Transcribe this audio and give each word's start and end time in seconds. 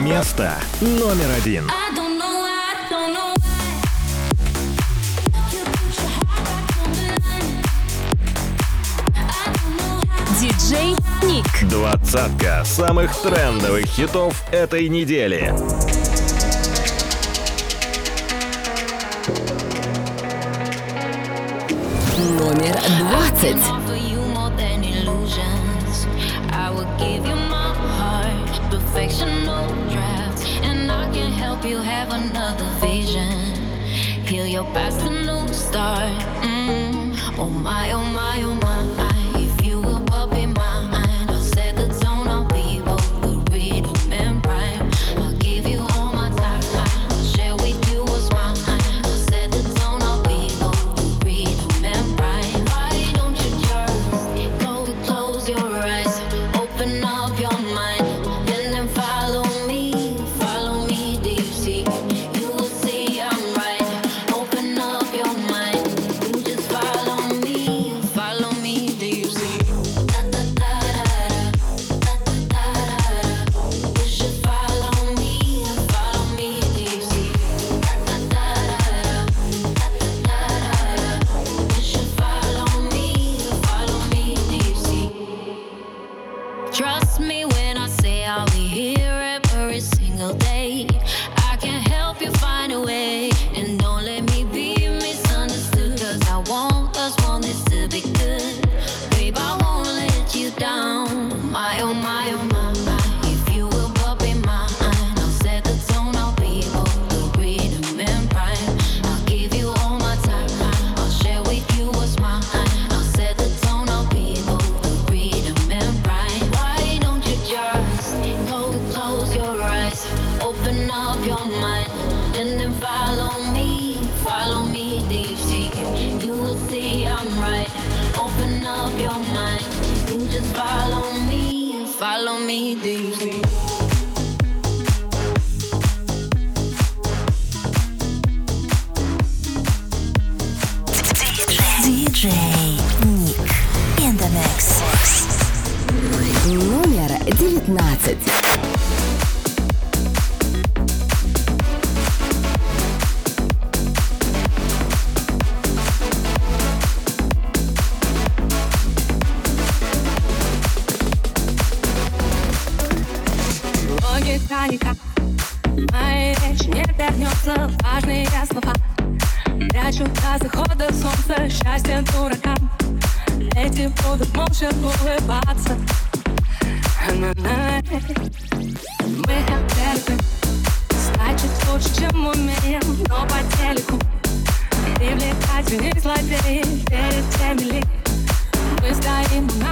Место 0.00 0.54
номер 0.80 1.30
один. 1.36 1.70
Диджей 10.40 10.96
Ник. 11.22 11.68
Двадцатка 11.68 12.64
самых 12.64 13.14
трендовых 13.20 13.84
хитов 13.84 14.42
этой 14.50 14.88
недели. 14.88 15.54
Номер 22.38 22.78
двадцать. 22.98 23.79
you're 34.50 34.64
past 34.74 34.98
the 35.04 35.10
new 35.10 35.46
start. 35.54 36.10
Mm. 36.42 37.38
Oh 37.38 37.48
my, 37.48 37.92
oh 37.92 38.04
my, 38.04 38.42
oh 38.42 38.54
my. 38.54 38.59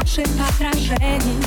наших 0.09 0.27
отражений. 0.49 1.43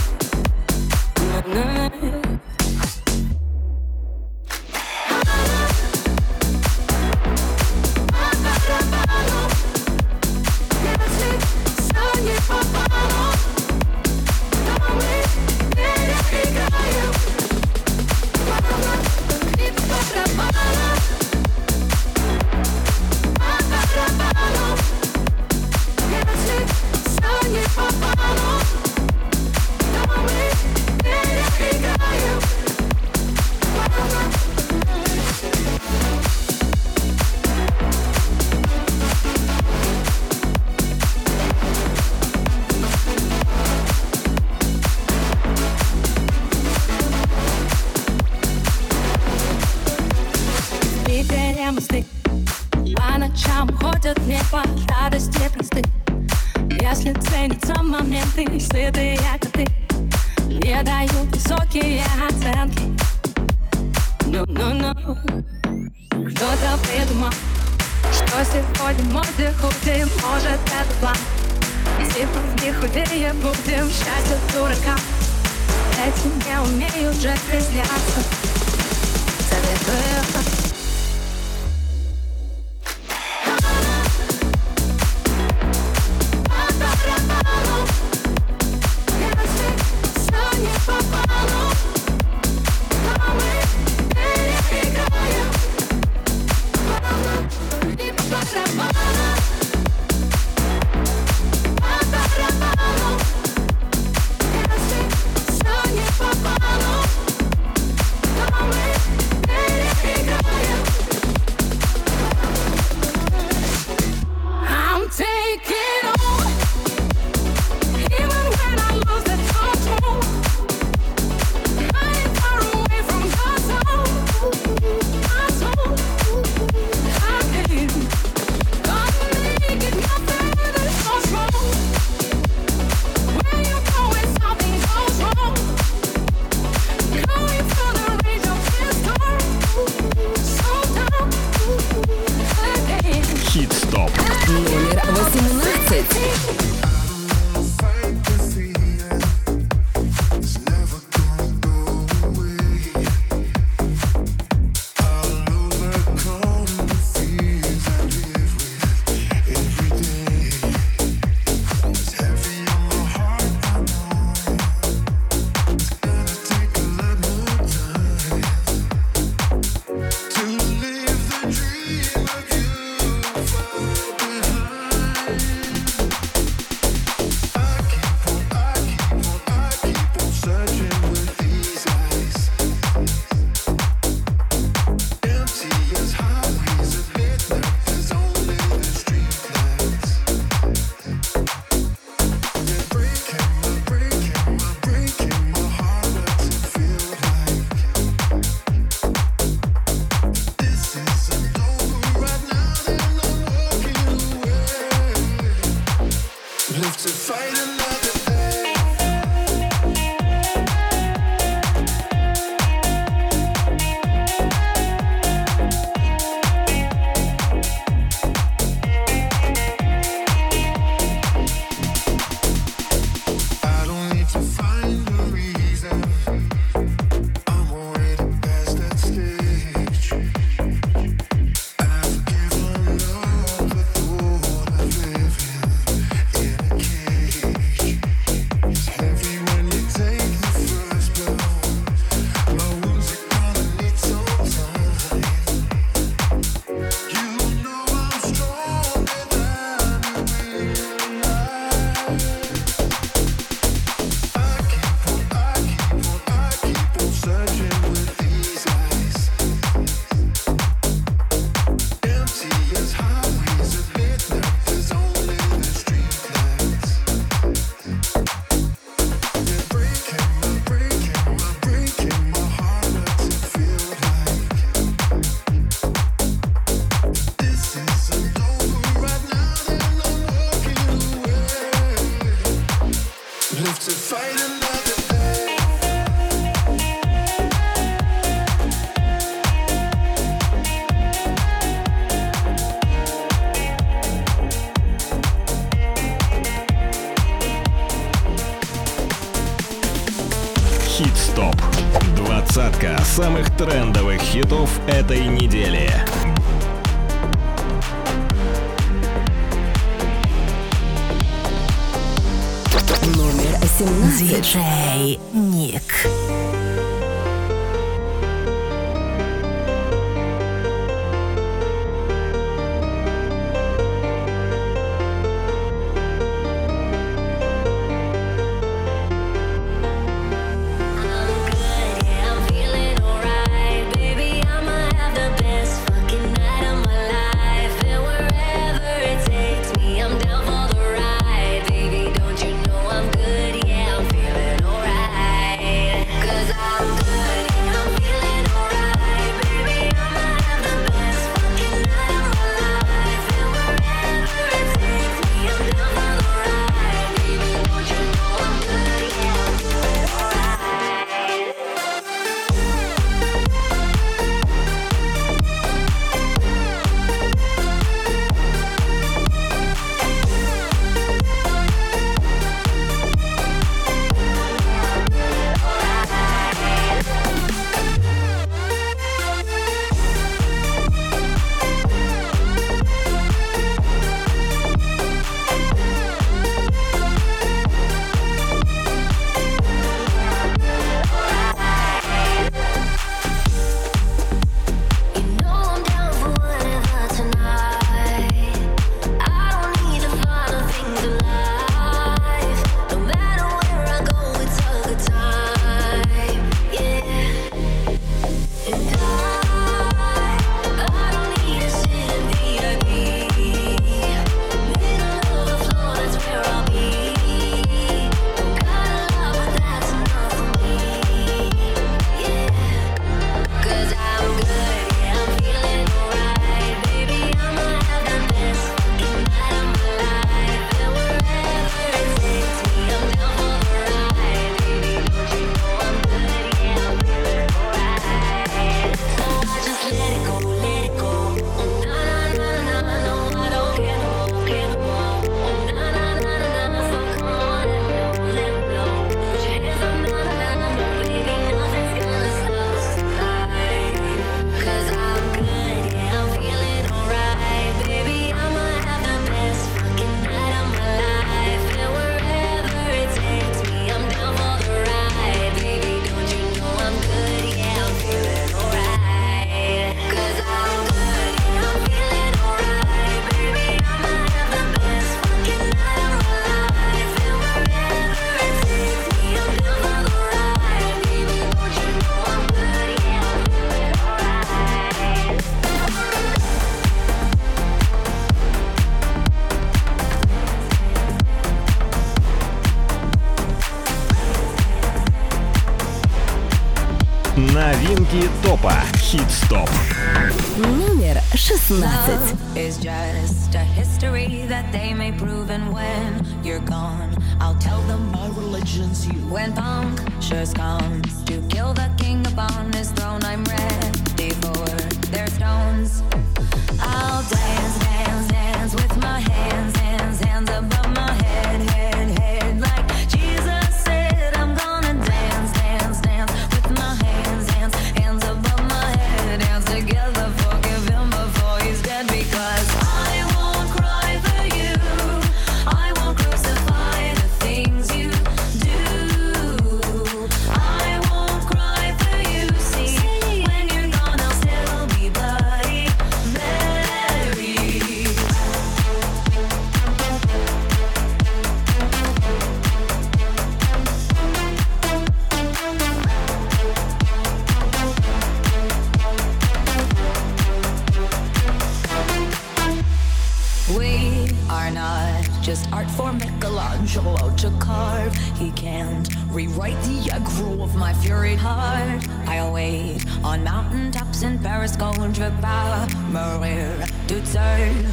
Michelangelo 566.91 567.33
to 567.37 567.49
carve. 567.57 568.13
He 568.37 568.51
can't 568.51 569.07
rewrite 569.29 569.81
the 569.83 570.09
aggro 570.09 570.61
of 570.61 570.75
my 570.75 570.93
fury 570.95 571.35
heart. 571.35 572.05
I 572.27 572.51
wait 572.51 573.05
on 573.23 573.45
mountaintops 573.45 574.23
in 574.23 574.37
Paris, 574.39 574.75
going 574.75 575.13
to 575.13 575.33
power, 575.41 575.87
Maria 576.09 576.85
to 577.07 577.21
turn. 577.31 577.85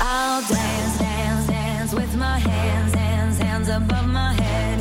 I'll 0.00 0.40
dance, 0.48 0.98
dance, 0.98 1.46
dance 1.46 1.92
with 1.92 2.16
my 2.16 2.38
hands, 2.38 2.94
hands, 2.94 3.38
hands 3.38 3.68
above 3.68 4.06
my 4.06 4.32
head. 4.32 4.75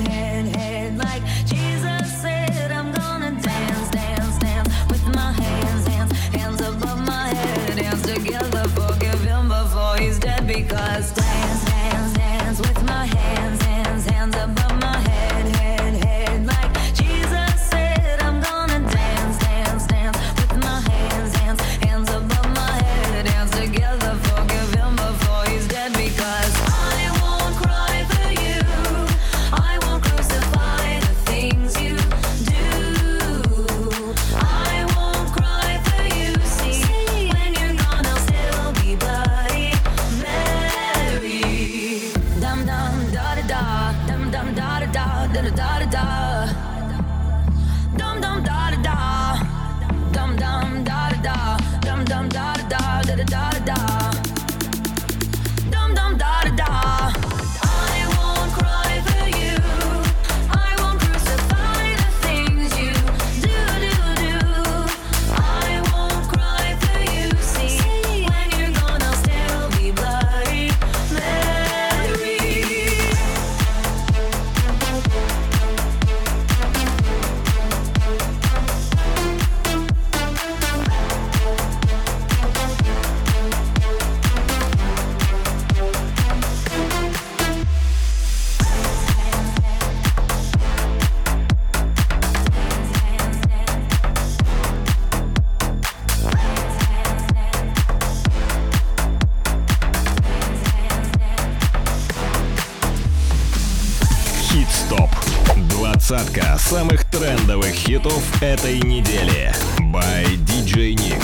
самых 106.65 107.05
трендовых 107.05 107.73
хитов 107.73 108.23
этой 108.41 108.79
недели. 108.81 109.53
By 109.93 110.25
DJ 110.45 110.95
Nick. 110.95 111.23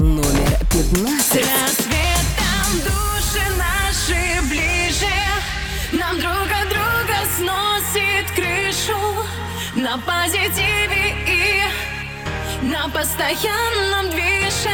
Номер 0.00 0.58
15. 0.70 1.42
Рассветом 1.42 2.70
души 2.84 3.44
На 9.74 9.98
позитиве 9.98 11.16
и 11.26 12.66
на 12.66 12.88
постоянном 12.88 14.10
движе. 14.10 14.70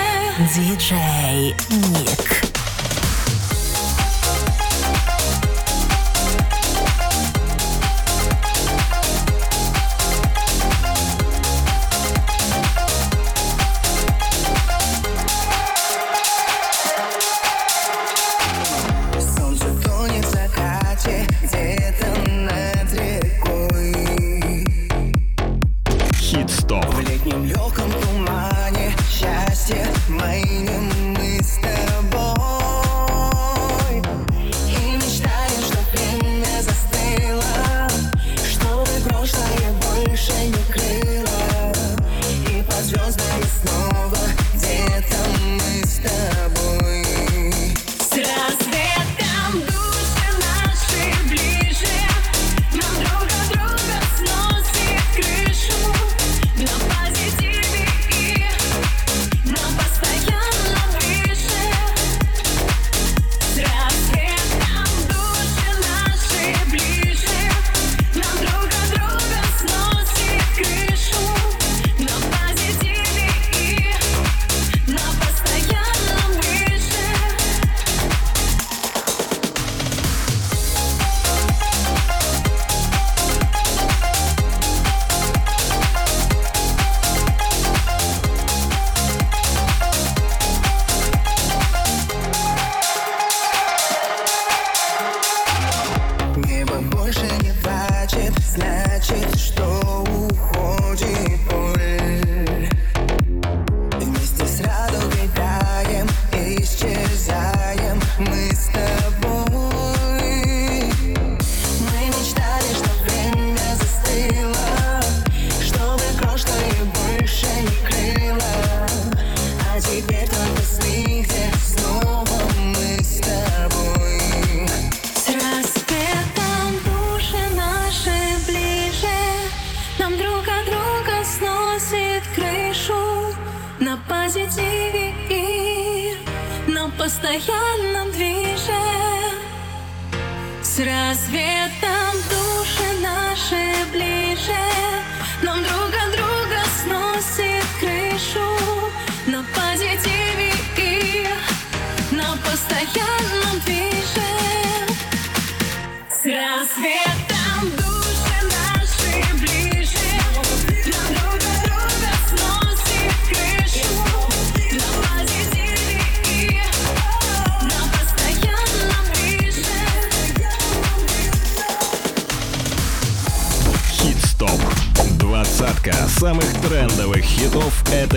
Диджей 0.54 1.54
Ник. 1.70 2.29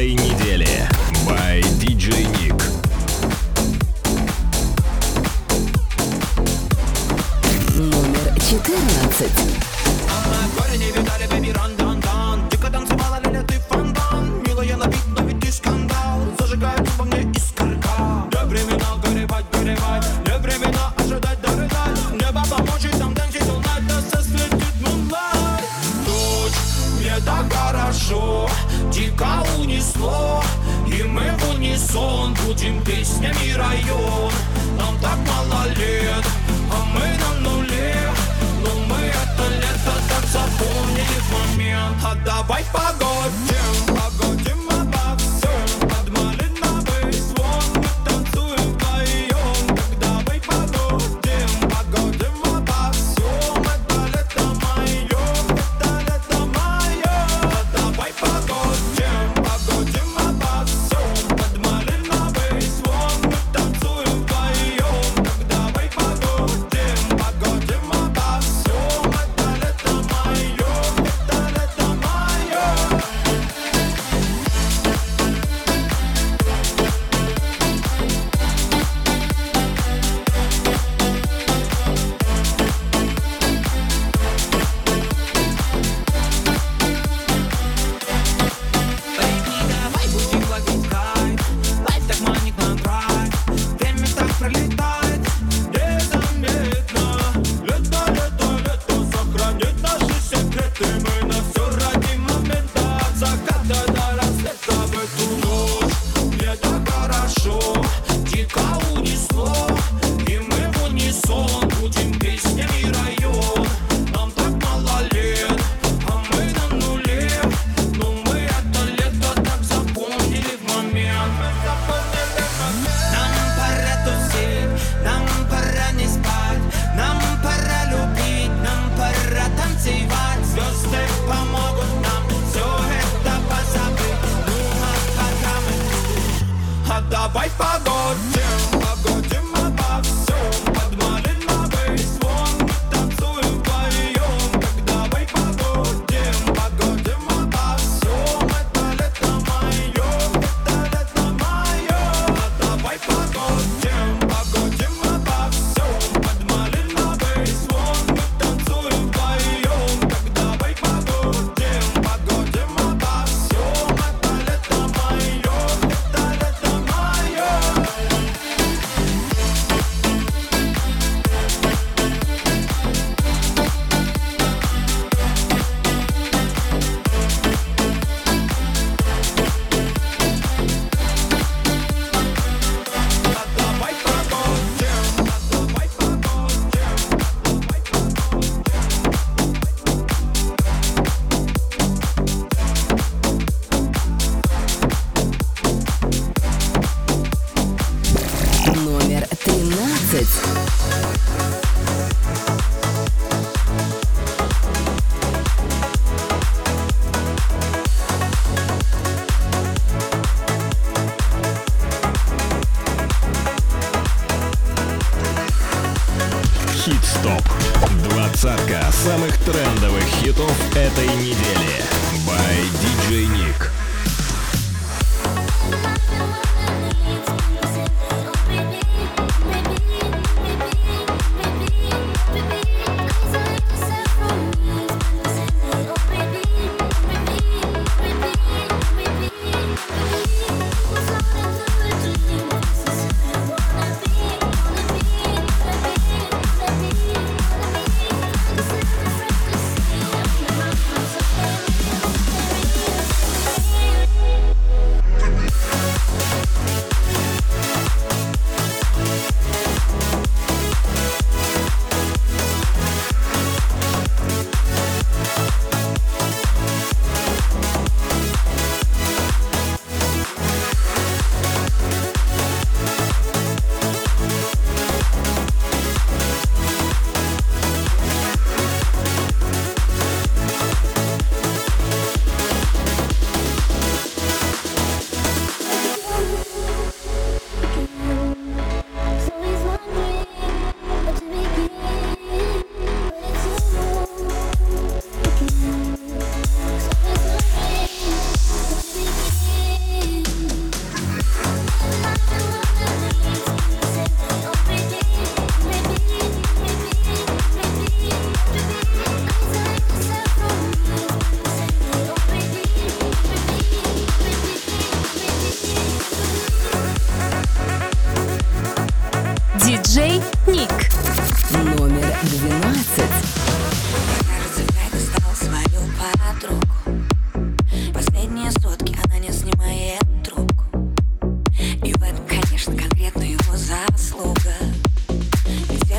этой 0.03 0.11
недели. 0.11 0.67
By 1.25 1.61
DJ 1.79 2.27
Nick. 2.33 2.61
Номер 7.77 8.33
14. 8.37 9.63
Этим 32.63 32.81
песням 32.85 33.33
район 33.57 34.31
Нам 34.79 34.97
так 35.01 35.17
мало 35.27 35.67
лет. 35.75 36.32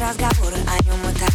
разговора 0.08 0.56
о 0.68 0.84
нем 0.84 1.10
и 1.10 1.18
так 1.18 1.33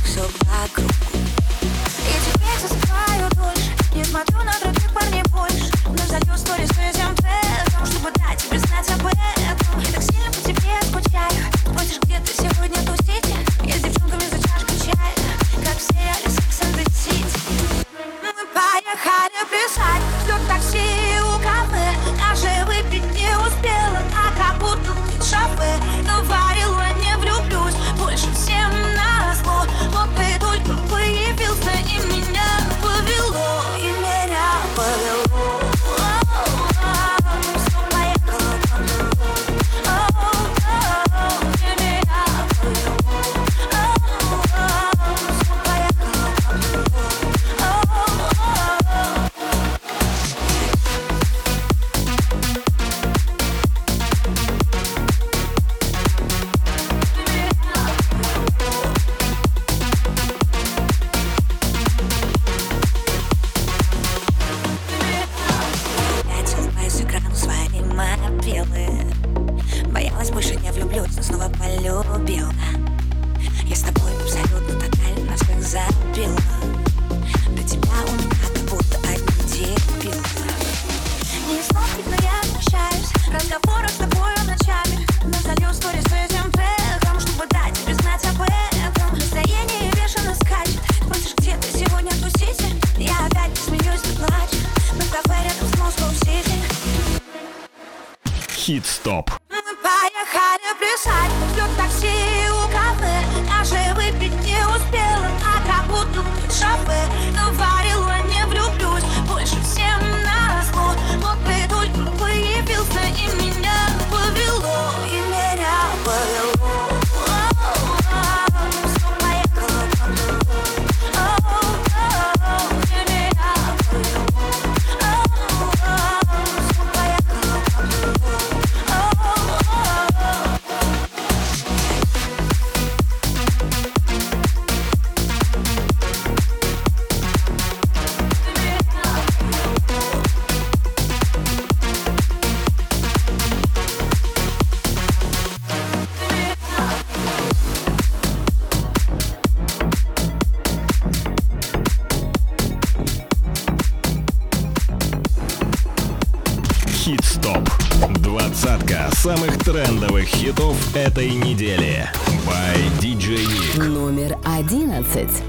этой 160.99 161.29
недели. 161.31 162.09
By 162.45 162.75
DJ 162.99 163.37
Nick. 163.37 163.83
Номер 163.83 164.37
одиннадцать. 164.43 165.48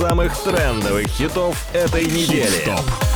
самых 0.00 0.34
трендовых 0.38 1.08
хитов 1.08 1.54
этой 1.74 2.06
недели. 2.06 2.46
Хит-стоп. 2.46 3.09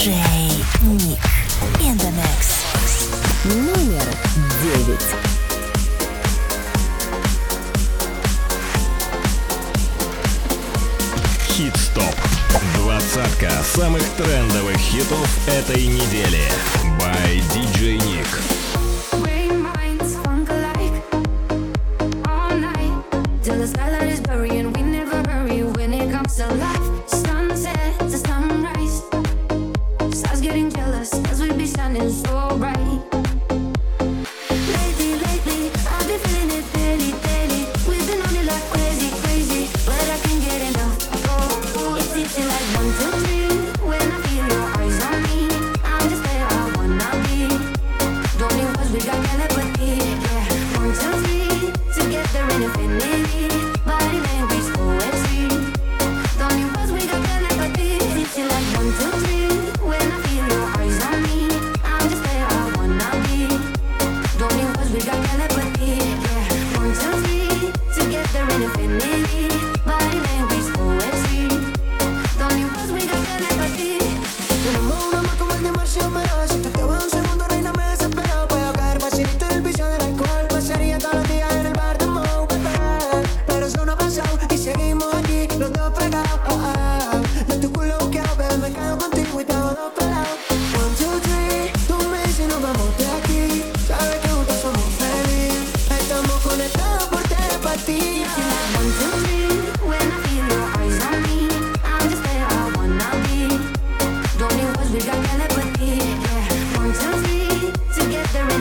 диджей 0.00 0.64
Ник 0.82 1.18
in. 1.80 2.00
Номер 3.44 4.02
девять. 4.62 5.06
Хит-стоп. 11.48 12.14
Двадцатка 12.76 13.50
самых 13.74 14.02
трендовых 14.16 14.76
хитов 14.78 15.28
этой 15.46 15.86
недели. 15.86 16.48
By 16.98 17.42
DJ 17.52 17.98
Nick. 17.98 18.59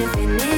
anything 0.01 0.48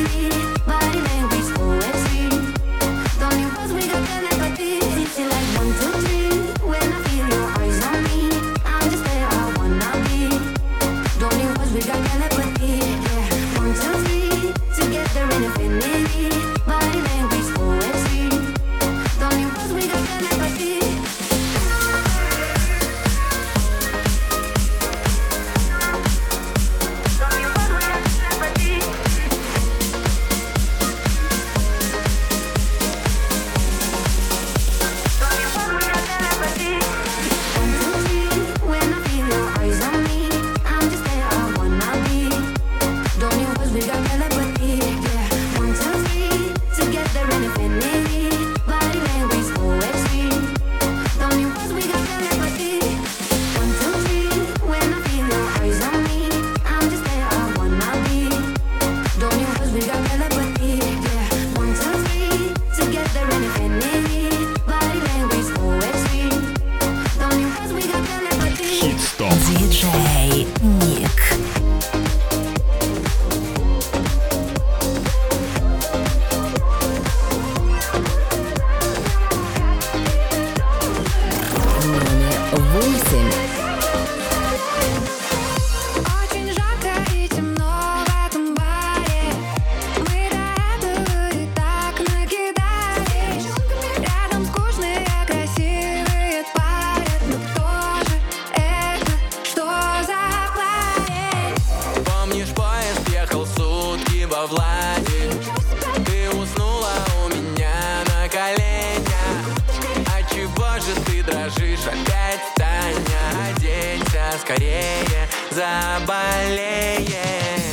скорее 114.51 115.29
заболеет 115.49 117.09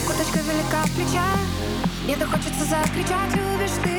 Курточка 0.07 0.39
велика 0.39 0.83
в 0.85 0.93
плечах, 0.93 1.39
мне-то 2.05 2.27
хочется 2.27 2.65
закричать, 2.65 3.35
любишь 3.35 3.71
ты 3.83 3.98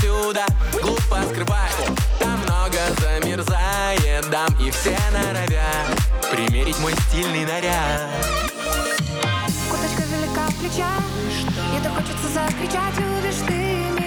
сюда. 0.00 0.46
Глупо 0.80 1.22
скрывать, 1.30 1.74
там 2.18 2.38
много 2.40 2.78
замерзает 3.00 4.28
дам 4.30 4.48
И 4.60 4.70
все 4.70 4.96
норовят 5.12 6.02
примерить 6.30 6.78
мой 6.78 6.94
стильный 7.08 7.44
наряд. 7.44 8.08
Курточка 9.70 10.02
велика 10.02 10.46
в 10.48 10.54
плечах, 10.56 11.02
и 11.76 11.82
то 11.82 11.90
хочется 11.90 12.28
закричать 12.32 12.96
Любишь 12.98 13.42
ты 13.46 13.52
меня? 13.52 14.01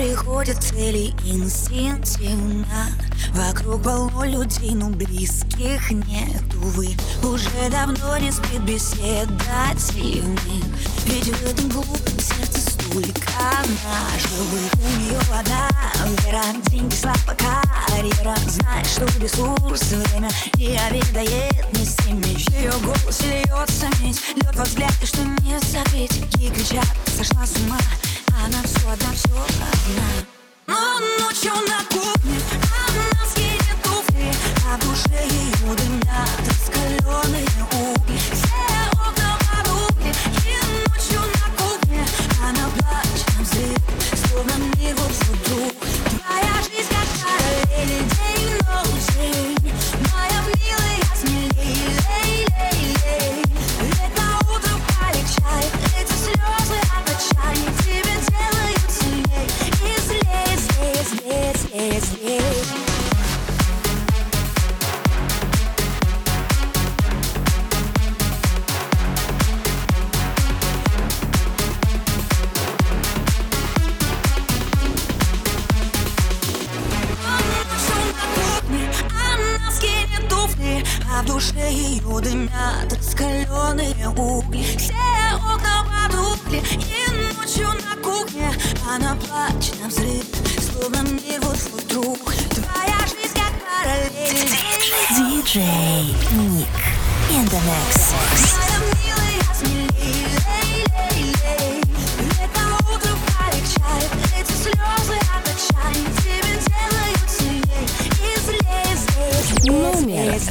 приходят 0.00 0.62
цели 0.62 1.12
инстинктивно. 1.26 2.88
Вокруг 3.34 3.82
полно 3.82 4.24
людей, 4.24 4.74
но 4.74 4.88
близких 4.88 5.90
нет, 5.90 6.42
увы 6.54 6.96
Уже 7.22 7.70
давно 7.70 8.16
не 8.16 8.32
спит 8.32 8.62
беседа 8.62 9.28
тени 9.76 10.64
Ведь 11.04 11.26
в 11.26 11.46
этом 11.46 11.68
глупом 11.68 12.18
сердце 12.18 12.60
столько 12.60 13.30
наживых 13.84 14.72
У 14.74 15.00
нее 15.00 15.20
вода, 15.28 15.68
вера, 16.24 16.44
деньги, 16.70 16.94
слава, 16.94 17.36
карьера. 17.36 18.36
Знает, 18.48 18.86
что 18.86 19.04
ресурс, 19.20 19.82
время 19.92 20.30
не 20.54 20.78
обедает 20.78 21.72
Не 21.74 21.84
стремишь, 21.84 22.48
ее 22.48 22.72
голос 22.82 23.20
льется 23.20 23.86
медь. 24.00 24.20
Лед 24.34 24.56
во 24.56 24.64
взгляд, 24.64 24.92
и 25.02 25.06
что 25.06 25.22
не 25.22 25.58
закрыть 25.60 26.16
И 26.40 26.48
кричат, 26.48 26.86
сошла 27.16 27.46
с 27.46 27.56
ума 27.58 27.78
она 28.44 28.62
все 28.64 28.90
одна, 28.90 29.12
все 29.14 29.32
одна. 29.32 29.70
Но 30.66 30.98
ночью 31.18 31.52
на 31.68 31.84
кухне 31.88 32.38
Она 32.86 33.26
скинет 33.28 33.82
туфли 33.82 34.32
А 34.68 34.78
душе 34.78 35.26
ее 35.28 35.74
дымят 35.74 36.30
раскаленные 36.46 37.46
угли. 37.72 38.18
Все 38.32 38.90
окна 38.92 39.38
подули 39.40 40.12
И 40.46 40.56
ночью 40.88 41.20
на 41.20 41.62
кухне 41.62 42.06
Она 42.42 42.68
плачет, 42.78 43.30
взрыв 43.40 43.78
Словно 44.28 44.54
мир 44.76 44.94
вот 44.96 45.10
вдруг 45.10 45.79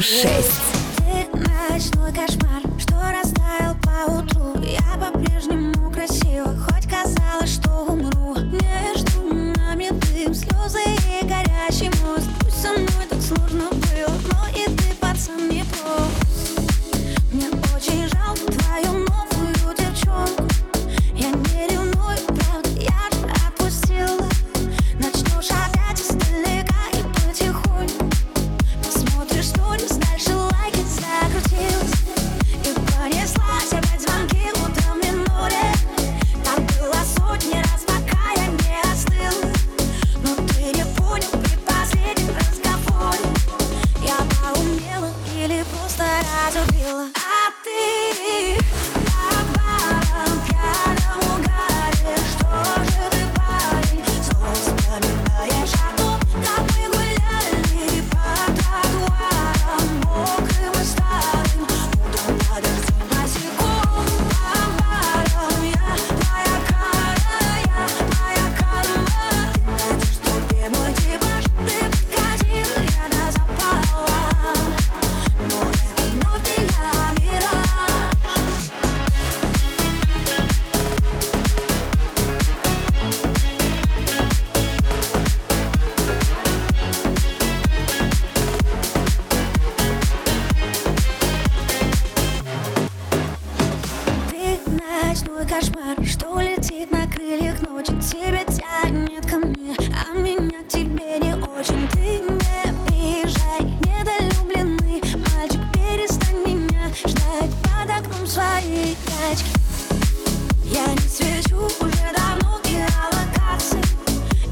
шесть. 0.01 0.61
Ночной 1.33 2.13
кошмар, 2.13 2.61
что 2.77 2.95
растаял 3.11 3.75
по 3.83 4.11
утру. 4.11 4.61
Я 4.63 4.97
по-прежнему 4.97 5.91
красива, 5.91 6.55
хоть 6.55 6.89
казалось, 6.89 7.55
что 7.55 7.69
умру. 7.87 8.35
Между 8.35 9.33
нами 9.57 9.89
дым, 9.89 10.33
слезы 10.33 10.79
и 10.83 11.25
горячий 11.25 11.89
мост. 12.01 12.29
Пусть 12.39 12.61
со 12.61 12.71
мной 12.71 13.05
так 13.09 13.21
сложно 13.21 13.78
свои 108.29 108.95
клячки 109.05 109.49
Я 110.63 110.85
не 110.85 111.09
свечу 111.09 111.65
уже 111.79 112.13
давно 112.15 112.59
геолокации 112.63 113.81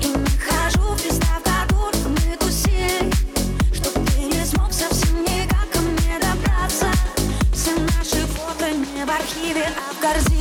И 0.01 0.07
не 0.07 0.38
хожу 0.39 0.95
в 0.95 1.05
места, 1.05 1.28
в 1.39 1.43
которых 1.43 2.07
мы 2.07 2.38
тусили 2.38 3.11
Чтоб 3.71 3.93
ты 3.93 4.21
не 4.23 4.45
смог 4.45 4.73
совсем 4.73 5.21
никак 5.21 5.69
ко 5.71 5.80
мне 5.80 6.19
добраться. 6.19 6.88
Все 7.53 7.71
наши 7.80 8.25
фото 8.25 8.71
не 8.71 9.05
в 9.05 9.09
архиве, 9.09 9.67
а 9.67 9.93
в 9.93 9.99
корзине. 9.99 10.37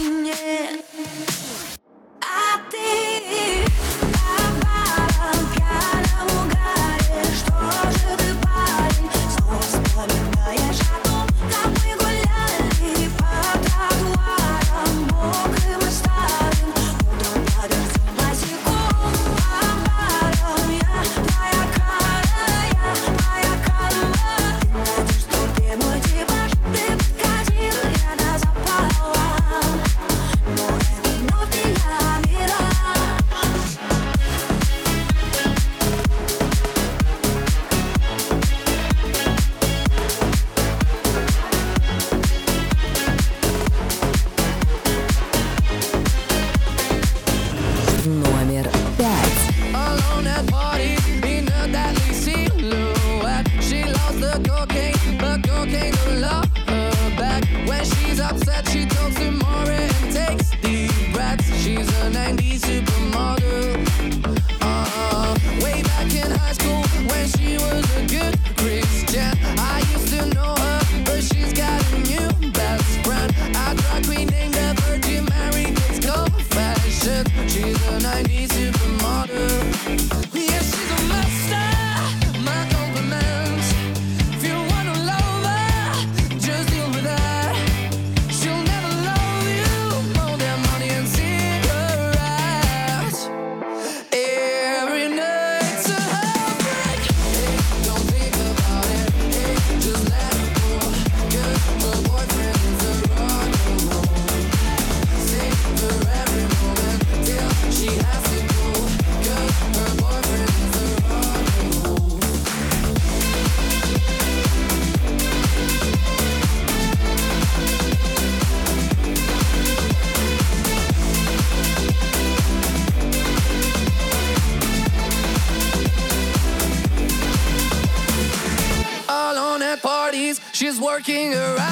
knocking 131.06 131.34
around. 131.34 131.65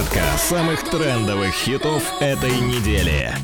Двадцатка 0.00 0.38
самых 0.38 0.82
трендовых 0.84 1.52
хитов 1.52 2.02
этой 2.22 2.58
недели. 2.58 3.34